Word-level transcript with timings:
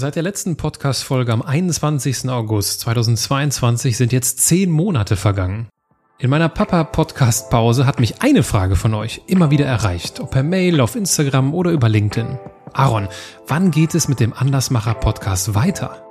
Seit 0.00 0.16
der 0.16 0.22
letzten 0.22 0.56
Podcast-Folge 0.56 1.30
am 1.30 1.42
21. 1.42 2.30
August 2.30 2.80
2022 2.80 3.98
sind 3.98 4.12
jetzt 4.12 4.40
zehn 4.40 4.70
Monate 4.70 5.14
vergangen. 5.14 5.68
In 6.18 6.30
meiner 6.30 6.48
Papa-Podcast-Pause 6.48 7.84
hat 7.84 8.00
mich 8.00 8.22
eine 8.22 8.42
Frage 8.42 8.76
von 8.76 8.94
euch 8.94 9.20
immer 9.26 9.50
wieder 9.50 9.66
erreicht, 9.66 10.18
ob 10.20 10.30
per 10.30 10.42
Mail, 10.42 10.80
auf 10.80 10.96
Instagram 10.96 11.52
oder 11.52 11.70
über 11.72 11.90
LinkedIn. 11.90 12.38
Aaron, 12.72 13.08
wann 13.46 13.70
geht 13.70 13.94
es 13.94 14.08
mit 14.08 14.20
dem 14.20 14.32
Andersmacher-Podcast 14.32 15.54
weiter? 15.54 16.02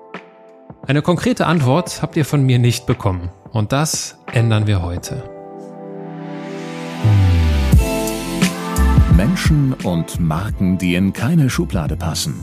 Eine 0.85 1.01
konkrete 1.01 1.47
Antwort 1.47 2.03
habt 2.03 2.15
ihr 2.15 2.25
von 2.25 2.43
mir 2.43 2.59
nicht 2.59 2.85
bekommen. 2.85 3.31
Und 3.53 3.71
das 3.71 4.19
ändern 4.31 4.67
wir 4.67 4.83
heute. 4.83 5.23
Menschen 9.17 9.73
und 9.83 10.19
Marken, 10.19 10.77
die 10.77 10.93
in 10.93 11.11
keine 11.11 11.49
Schublade 11.49 11.97
passen. 11.97 12.35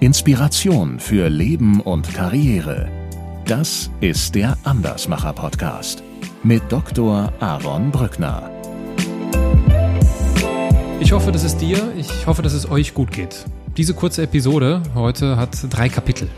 Inspiration 0.00 1.00
für 1.00 1.30
Leben 1.30 1.80
und 1.80 2.12
Karriere. 2.12 2.86
Das 3.46 3.90
ist 4.00 4.34
der 4.34 4.58
Andersmacher 4.62 5.32
Podcast 5.32 6.02
mit 6.42 6.62
Dr. 6.70 7.32
Aaron 7.40 7.90
Brückner. 7.90 8.50
Ich 11.00 11.12
hoffe, 11.12 11.32
dass 11.32 11.44
es 11.44 11.56
dir, 11.56 11.94
ich 11.96 12.26
hoffe, 12.26 12.42
dass 12.42 12.52
es 12.52 12.70
euch 12.70 12.92
gut 12.92 13.10
geht. 13.10 13.46
Diese 13.78 13.94
kurze 13.94 14.24
Episode 14.24 14.82
heute 14.94 15.38
hat 15.38 15.56
drei 15.70 15.88
Kapitel. 15.88 16.28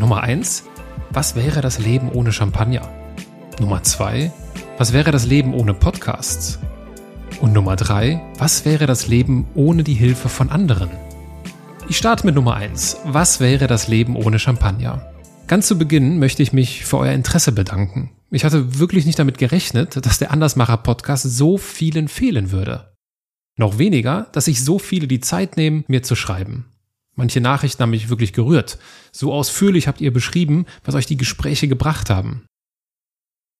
Nummer 0.00 0.22
eins: 0.22 0.64
Was 1.10 1.36
wäre 1.36 1.60
das 1.60 1.78
Leben 1.78 2.10
ohne 2.10 2.32
Champagner? 2.32 2.88
Nummer 3.60 3.82
zwei: 3.82 4.32
Was 4.78 4.94
wäre 4.94 5.10
das 5.10 5.26
Leben 5.26 5.52
ohne 5.52 5.74
Podcasts? 5.74 6.58
Und 7.42 7.52
Nummer 7.52 7.76
drei: 7.76 8.22
Was 8.38 8.64
wäre 8.64 8.86
das 8.86 9.06
Leben 9.06 9.46
ohne 9.54 9.84
die 9.84 9.94
Hilfe 9.94 10.30
von 10.30 10.48
anderen? 10.48 10.88
Ich 11.88 11.96
starte 11.96 12.24
mit 12.24 12.34
Nummer 12.34 12.54
1. 12.54 12.98
Was 13.04 13.40
wäre 13.40 13.66
das 13.66 13.88
Leben 13.88 14.16
ohne 14.16 14.38
Champagner? 14.38 15.12
Ganz 15.46 15.66
zu 15.66 15.76
Beginn 15.76 16.18
möchte 16.18 16.42
ich 16.42 16.52
mich 16.52 16.84
für 16.84 16.98
euer 16.98 17.12
Interesse 17.12 17.52
bedanken. 17.52 18.10
Ich 18.30 18.44
hatte 18.44 18.78
wirklich 18.78 19.04
nicht 19.04 19.18
damit 19.18 19.36
gerechnet, 19.36 20.04
dass 20.06 20.18
der 20.18 20.30
Andersmacher-Podcast 20.30 21.24
so 21.24 21.58
vielen 21.58 22.08
fehlen 22.08 22.50
würde. 22.50 22.94
Noch 23.58 23.78
weniger, 23.78 24.28
dass 24.32 24.46
sich 24.46 24.64
so 24.64 24.78
viele 24.78 25.06
die 25.06 25.20
Zeit 25.20 25.56
nehmen, 25.56 25.84
mir 25.88 26.02
zu 26.02 26.14
schreiben. 26.14 26.66
Manche 27.14 27.40
Nachrichten 27.40 27.82
haben 27.82 27.90
mich 27.90 28.08
wirklich 28.08 28.32
gerührt. 28.32 28.78
So 29.10 29.32
ausführlich 29.32 29.86
habt 29.86 30.00
ihr 30.00 30.12
beschrieben, 30.12 30.64
was 30.84 30.94
euch 30.94 31.06
die 31.06 31.18
Gespräche 31.18 31.68
gebracht 31.68 32.08
haben. 32.08 32.46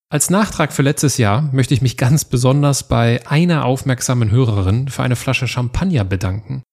Als 0.09 0.29
Nachtrag 0.29 0.73
für 0.73 0.81
letztes 0.81 1.17
Jahr 1.17 1.41
möchte 1.53 1.73
ich 1.73 1.81
mich 1.81 1.97
ganz 1.97 2.25
besonders 2.25 2.87
bei 2.87 3.25
einer 3.27 3.65
aufmerksamen 3.65 4.31
Hörerin 4.31 4.87
für 4.87 5.03
eine 5.03 5.15
Flasche 5.15 5.47
Champagner 5.47 6.03
bedanken. 6.03 6.63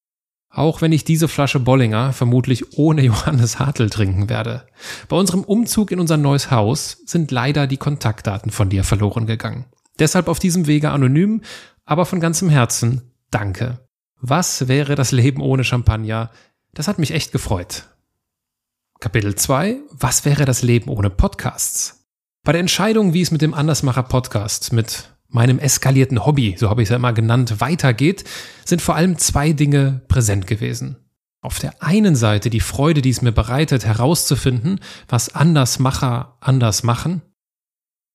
Auch 0.50 0.82
wenn 0.82 0.90
ich 0.90 1.04
diese 1.04 1.28
Flasche 1.28 1.60
Bollinger 1.60 2.12
vermutlich 2.12 2.76
ohne 2.76 3.02
Johannes 3.04 3.58
Hartl 3.58 3.88
trinken 3.88 4.28
werde. 4.28 4.66
Bei 5.08 5.16
unserem 5.16 5.44
Umzug 5.44 5.92
in 5.92 6.00
unser 6.00 6.16
neues 6.16 6.50
Haus 6.50 6.98
sind 7.06 7.30
leider 7.30 7.66
die 7.66 7.76
Kontaktdaten 7.76 8.50
von 8.50 8.68
dir 8.68 8.84
verloren 8.84 9.26
gegangen. 9.26 9.66
Deshalb 9.98 10.28
auf 10.28 10.38
diesem 10.38 10.66
Wege 10.66 10.90
anonym, 10.90 11.42
aber 11.84 12.04
von 12.06 12.20
ganzem 12.20 12.48
Herzen 12.48 13.12
danke. 13.30 13.86
Was 14.20 14.68
wäre 14.68 14.96
das 14.96 15.12
Leben 15.12 15.40
ohne 15.40 15.64
Champagner? 15.64 16.30
Das 16.74 16.88
hat 16.88 16.98
mich 16.98 17.12
echt 17.12 17.32
gefreut. 17.32 17.84
Kapitel 18.98 19.34
2. 19.34 19.78
Was 19.92 20.24
wäre 20.24 20.44
das 20.44 20.62
Leben 20.62 20.90
ohne 20.90 21.10
Podcasts? 21.10 22.06
Bei 22.44 22.52
der 22.52 22.60
Entscheidung, 22.60 23.14
wie 23.14 23.22
es 23.22 23.30
mit 23.30 23.42
dem 23.42 23.54
Andersmacher 23.54 24.02
Podcast, 24.02 24.72
mit 24.72 25.10
meinem 25.30 25.58
eskalierten 25.58 26.24
Hobby, 26.26 26.56
so 26.58 26.68
habe 26.68 26.82
ich 26.82 26.86
es 26.86 26.90
ja 26.90 26.96
immer 26.96 27.12
genannt, 27.12 27.60
weitergeht, 27.60 28.24
sind 28.64 28.82
vor 28.82 28.96
allem 28.96 29.18
zwei 29.18 29.52
Dinge 29.52 30.02
präsent 30.08 30.46
gewesen. 30.46 30.96
Auf 31.42 31.58
der 31.58 31.82
einen 31.82 32.16
Seite 32.16 32.50
die 32.50 32.60
Freude, 32.60 33.00
die 33.00 33.10
es 33.10 33.22
mir 33.22 33.32
bereitet, 33.32 33.86
herauszufinden, 33.86 34.80
was 35.08 35.34
Andersmacher 35.34 36.36
anders 36.40 36.82
machen. 36.82 37.22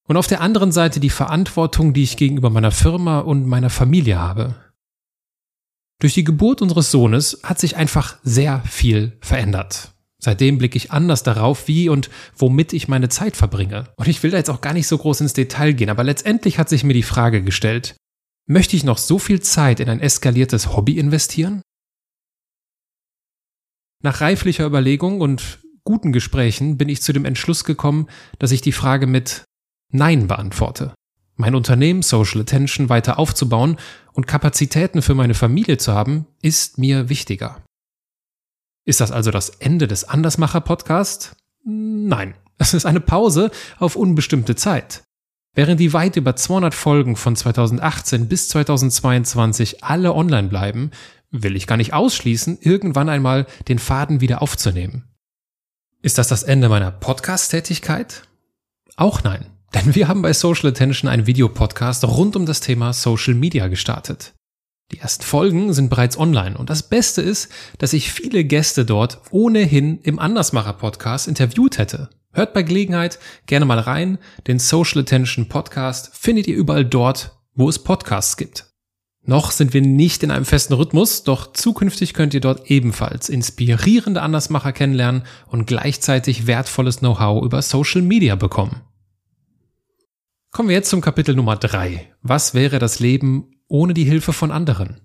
Und 0.07 0.17
auf 0.17 0.27
der 0.27 0.41
anderen 0.41 0.71
Seite 0.71 0.99
die 0.99 1.09
Verantwortung, 1.09 1.93
die 1.93 2.03
ich 2.03 2.17
gegenüber 2.17 2.51
meiner 2.51 2.71
Firma 2.71 3.19
und 3.19 3.47
meiner 3.47 3.71
Familie 3.71 4.19
habe. 4.19 4.55
Durch 5.99 6.13
die 6.13 6.23
Geburt 6.23 6.61
unseres 6.61 6.91
Sohnes 6.91 7.39
hat 7.41 7.57
sich 7.57 7.77
einfach 7.77 8.17
sehr 8.21 8.61
viel 8.65 9.17
verändert. 9.21 9.94
Seitdem 10.25 10.57
blicke 10.57 10.75
ich 10.75 10.91
anders 10.91 11.21
darauf, 11.21 11.67
wie 11.67 11.87
und 11.87 12.09
womit 12.35 12.73
ich 12.73 12.87
meine 12.87 13.09
Zeit 13.09 13.37
verbringe. 13.37 13.93
Und 13.95 14.07
ich 14.07 14.23
will 14.23 14.31
da 14.31 14.37
jetzt 14.37 14.49
auch 14.49 14.59
gar 14.59 14.73
nicht 14.73 14.87
so 14.87 14.97
groß 14.97 15.21
ins 15.21 15.33
Detail 15.33 15.73
gehen, 15.73 15.91
aber 15.91 16.03
letztendlich 16.03 16.57
hat 16.57 16.67
sich 16.67 16.83
mir 16.83 16.95
die 16.95 17.03
Frage 17.03 17.43
gestellt, 17.43 17.95
möchte 18.47 18.75
ich 18.75 18.83
noch 18.83 18.97
so 18.97 19.19
viel 19.19 19.41
Zeit 19.41 19.79
in 19.79 19.87
ein 19.87 19.99
eskaliertes 19.99 20.75
Hobby 20.75 20.97
investieren? 20.97 21.61
Nach 24.01 24.19
reiflicher 24.19 24.65
Überlegung 24.65 25.21
und 25.21 25.59
guten 25.83 26.11
Gesprächen 26.11 26.79
bin 26.79 26.89
ich 26.89 27.03
zu 27.03 27.13
dem 27.13 27.25
Entschluss 27.25 27.63
gekommen, 27.63 28.07
dass 28.39 28.51
ich 28.51 28.61
die 28.61 28.71
Frage 28.71 29.05
mit 29.05 29.43
Nein 29.91 30.25
beantworte. 30.25 30.95
Mein 31.35 31.53
Unternehmen 31.53 32.01
Social 32.01 32.41
Attention 32.41 32.89
weiter 32.89 33.19
aufzubauen 33.19 33.77
und 34.13 34.25
Kapazitäten 34.25 35.03
für 35.03 35.13
meine 35.13 35.35
Familie 35.35 35.77
zu 35.77 35.93
haben, 35.93 36.25
ist 36.41 36.79
mir 36.79 37.09
wichtiger. 37.09 37.61
Ist 38.85 39.01
das 39.01 39.11
also 39.11 39.31
das 39.31 39.49
Ende 39.49 39.87
des 39.87 40.03
Andersmacher-Podcasts? 40.03 41.35
Nein, 41.63 42.35
es 42.57 42.73
ist 42.73 42.85
eine 42.85 43.01
Pause 43.01 43.51
auf 43.79 43.95
unbestimmte 43.95 44.55
Zeit. 44.55 45.03
Während 45.55 45.79
die 45.79 45.93
weit 45.93 46.17
über 46.17 46.35
200 46.35 46.73
Folgen 46.73 47.15
von 47.15 47.35
2018 47.35 48.27
bis 48.27 48.49
2022 48.49 49.83
alle 49.83 50.13
online 50.13 50.49
bleiben, 50.49 50.91
will 51.31 51.55
ich 51.55 51.65
gar 51.65 51.77
nicht 51.77 51.93
ausschließen, 51.93 52.59
irgendwann 52.61 53.09
einmal 53.09 53.47
den 53.67 53.79
Faden 53.79 54.21
wieder 54.21 54.41
aufzunehmen. 54.41 55.05
Ist 56.01 56.17
das 56.17 56.27
das 56.27 56.43
Ende 56.43 56.69
meiner 56.69 56.91
Podcast-Tätigkeit? 56.91 58.23
Auch 58.97 59.23
nein, 59.23 59.45
denn 59.73 59.95
wir 59.95 60.07
haben 60.07 60.21
bei 60.21 60.33
Social 60.33 60.69
Attention 60.69 61.09
einen 61.09 61.25
Videopodcast 61.25 62.03
rund 62.03 62.35
um 62.35 62.45
das 62.45 62.59
Thema 62.59 62.93
Social 62.93 63.33
Media 63.33 63.67
gestartet. 63.67 64.34
Die 64.91 64.99
ersten 64.99 65.23
Folgen 65.23 65.73
sind 65.73 65.89
bereits 65.89 66.17
online 66.17 66.57
und 66.57 66.69
das 66.69 66.83
Beste 66.83 67.21
ist, 67.21 67.49
dass 67.79 67.93
ich 67.93 68.11
viele 68.11 68.43
Gäste 68.43 68.85
dort 68.85 69.19
ohnehin 69.31 69.99
im 70.01 70.19
Andersmacher 70.19 70.73
Podcast 70.73 71.27
interviewt 71.27 71.77
hätte. 71.79 72.09
Hört 72.31 72.53
bei 72.53 72.63
Gelegenheit 72.63 73.17
gerne 73.45 73.65
mal 73.65 73.79
rein. 73.79 74.19
Den 74.45 74.59
Social 74.59 75.01
Attention 75.01 75.47
Podcast 75.47 76.11
findet 76.13 76.47
ihr 76.47 76.55
überall 76.55 76.85
dort, 76.85 77.39
wo 77.55 77.67
es 77.67 77.79
Podcasts 77.79 78.37
gibt. 78.37 78.67
Noch 79.23 79.49
sind 79.49 79.73
wir 79.73 79.81
nicht 79.81 80.21
in 80.21 80.29
einem 80.29 80.45
festen 80.45 80.73
Rhythmus, 80.73 81.23
doch 81.23 81.51
zukünftig 81.53 82.13
könnt 82.13 82.35
ihr 82.35 82.41
dort 82.41 82.69
ebenfalls 82.69 83.27
inspirierende 83.27 84.21
Andersmacher 84.21 84.71
kennenlernen 84.71 85.23
und 85.47 85.65
gleichzeitig 85.65 86.45
wertvolles 86.45 86.99
Know-how 86.99 87.43
über 87.43 87.63
Social 87.63 88.03
Media 88.03 88.35
bekommen. 88.35 88.81
Kommen 90.51 90.69
wir 90.69 90.75
jetzt 90.75 90.91
zum 90.91 91.01
Kapitel 91.01 91.35
Nummer 91.35 91.55
drei. 91.55 92.13
Was 92.21 92.53
wäre 92.53 92.77
das 92.77 92.99
Leben 92.99 93.54
ohne 93.67 93.93
die 93.93 94.03
Hilfe 94.03 94.33
von 94.33 94.51
anderen. 94.51 95.01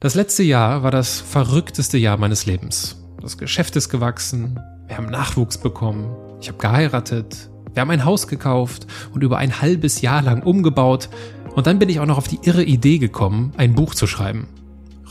Das 0.00 0.14
letzte 0.14 0.42
Jahr 0.42 0.82
war 0.82 0.90
das 0.90 1.20
verrückteste 1.20 1.98
Jahr 1.98 2.16
meines 2.16 2.46
Lebens. 2.46 3.04
Das 3.20 3.38
Geschäft 3.38 3.76
ist 3.76 3.88
gewachsen, 3.88 4.58
wir 4.88 4.96
haben 4.96 5.06
Nachwuchs 5.06 5.58
bekommen, 5.58 6.16
ich 6.40 6.48
habe 6.48 6.58
geheiratet, 6.58 7.50
wir 7.72 7.80
haben 7.80 7.90
ein 7.90 8.04
Haus 8.04 8.26
gekauft 8.26 8.86
und 9.14 9.22
über 9.22 9.38
ein 9.38 9.60
halbes 9.60 10.00
Jahr 10.00 10.22
lang 10.22 10.42
umgebaut 10.42 11.08
und 11.54 11.66
dann 11.66 11.78
bin 11.78 11.88
ich 11.88 12.00
auch 12.00 12.06
noch 12.06 12.18
auf 12.18 12.28
die 12.28 12.40
irre 12.42 12.64
Idee 12.64 12.98
gekommen, 12.98 13.52
ein 13.56 13.74
Buch 13.74 13.94
zu 13.94 14.06
schreiben. 14.06 14.48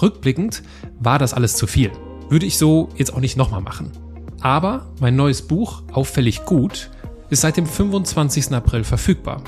Rückblickend 0.02 0.64
war 1.00 1.20
das 1.20 1.34
alles 1.34 1.56
zu 1.56 1.68
viel. 1.68 1.92
Würde 2.30 2.46
ich 2.46 2.58
so 2.58 2.90
jetzt 2.96 3.14
auch 3.14 3.20
nicht 3.20 3.38
nochmal 3.38 3.62
machen. 3.62 3.92
Aber 4.42 4.92
mein 5.00 5.16
neues 5.16 5.44
Buch, 5.44 5.84
Auffällig 5.94 6.46
gut, 6.46 6.90
ist 7.30 7.42
seit 7.42 7.58
dem 7.58 7.68
25. 7.68 8.52
April 8.52 8.84
verfügbar 8.84 9.44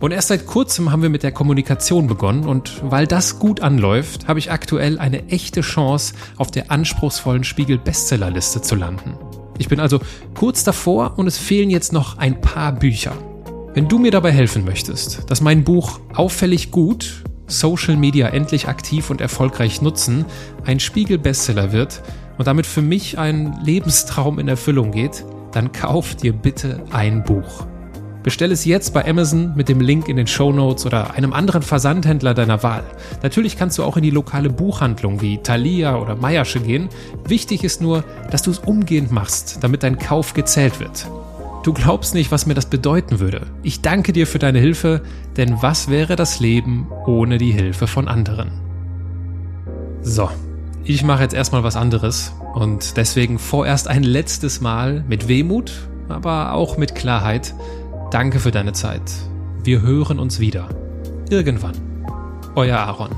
und 0.00 0.12
erst 0.12 0.28
seit 0.28 0.46
kurzem 0.46 0.92
haben 0.92 1.02
wir 1.02 1.08
mit 1.08 1.24
der 1.24 1.32
Kommunikation 1.32 2.06
begonnen 2.06 2.46
und 2.46 2.80
weil 2.82 3.08
das 3.08 3.40
gut 3.40 3.60
anläuft, 3.60 4.28
habe 4.28 4.38
ich 4.38 4.52
aktuell 4.52 4.98
eine 4.98 5.28
echte 5.28 5.60
Chance, 5.60 6.14
auf 6.36 6.52
der 6.52 6.70
anspruchsvollen 6.70 7.42
Spiegel 7.42 7.78
Bestsellerliste 7.78 8.62
zu 8.62 8.76
landen. 8.76 9.14
Ich 9.58 9.68
bin 9.68 9.80
also 9.80 9.98
kurz 10.34 10.62
davor 10.62 11.14
und 11.16 11.26
es 11.26 11.36
fehlen 11.36 11.68
jetzt 11.68 11.92
noch 11.92 12.18
ein 12.18 12.40
paar 12.40 12.72
Bücher. 12.72 13.12
Wenn 13.74 13.88
du 13.88 13.98
mir 13.98 14.12
dabei 14.12 14.30
helfen 14.30 14.64
möchtest, 14.64 15.28
dass 15.30 15.40
mein 15.40 15.64
Buch 15.64 15.98
auffällig 16.14 16.70
gut, 16.70 17.24
Social 17.48 17.96
Media 17.96 18.28
endlich 18.28 18.68
aktiv 18.68 19.10
und 19.10 19.20
erfolgreich 19.20 19.82
nutzen, 19.82 20.24
ein 20.64 20.78
Spiegel 20.78 21.18
Bestseller 21.18 21.72
wird 21.72 22.02
und 22.38 22.46
damit 22.46 22.66
für 22.66 22.82
mich 22.82 23.18
ein 23.18 23.58
Lebenstraum 23.64 24.38
in 24.38 24.46
Erfüllung 24.46 24.92
geht, 24.92 25.24
dann 25.50 25.72
kauf 25.72 26.14
dir 26.14 26.32
bitte 26.32 26.84
ein 26.92 27.24
Buch. 27.24 27.66
Bestell 28.28 28.52
es 28.52 28.66
jetzt 28.66 28.92
bei 28.92 29.08
Amazon 29.08 29.54
mit 29.56 29.70
dem 29.70 29.80
Link 29.80 30.06
in 30.06 30.18
den 30.18 30.26
Show 30.26 30.52
Notes 30.52 30.84
oder 30.84 31.14
einem 31.14 31.32
anderen 31.32 31.62
Versandhändler 31.62 32.34
deiner 32.34 32.62
Wahl. 32.62 32.84
Natürlich 33.22 33.56
kannst 33.56 33.78
du 33.78 33.84
auch 33.84 33.96
in 33.96 34.02
die 34.02 34.10
lokale 34.10 34.50
Buchhandlung 34.50 35.22
wie 35.22 35.38
Thalia 35.38 35.96
oder 35.96 36.14
Meiersche 36.14 36.60
gehen. 36.60 36.90
Wichtig 37.26 37.64
ist 37.64 37.80
nur, 37.80 38.04
dass 38.30 38.42
du 38.42 38.50
es 38.50 38.58
umgehend 38.58 39.12
machst, 39.12 39.64
damit 39.64 39.82
dein 39.82 39.98
Kauf 39.98 40.34
gezählt 40.34 40.78
wird. 40.78 41.08
Du 41.62 41.72
glaubst 41.72 42.12
nicht, 42.12 42.30
was 42.30 42.44
mir 42.44 42.52
das 42.52 42.66
bedeuten 42.66 43.18
würde. 43.18 43.46
Ich 43.62 43.80
danke 43.80 44.12
dir 44.12 44.26
für 44.26 44.38
deine 44.38 44.58
Hilfe, 44.58 45.00
denn 45.38 45.62
was 45.62 45.88
wäre 45.88 46.14
das 46.14 46.38
Leben 46.38 46.88
ohne 47.06 47.38
die 47.38 47.52
Hilfe 47.52 47.86
von 47.86 48.08
anderen? 48.08 48.50
So, 50.02 50.28
ich 50.84 51.02
mache 51.02 51.22
jetzt 51.22 51.34
erstmal 51.34 51.62
was 51.64 51.76
anderes 51.76 52.34
Und 52.54 52.98
deswegen 52.98 53.38
vorerst 53.38 53.88
ein 53.88 54.02
letztes 54.02 54.60
Mal 54.60 55.02
mit 55.08 55.28
Wehmut, 55.28 55.72
aber 56.10 56.52
auch 56.52 56.76
mit 56.76 56.94
Klarheit. 56.94 57.54
Danke 58.10 58.40
für 58.40 58.50
deine 58.50 58.72
Zeit. 58.72 59.02
Wir 59.62 59.82
hören 59.82 60.18
uns 60.18 60.40
wieder. 60.40 60.70
Irgendwann. 61.28 61.74
Euer 62.54 62.78
Aaron. 62.78 63.10